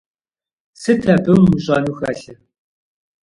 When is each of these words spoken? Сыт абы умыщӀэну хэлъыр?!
Сыт 0.81 1.03
абы 1.13 1.33
умыщӀэну 1.41 1.93
хэлъыр?! 1.97 2.37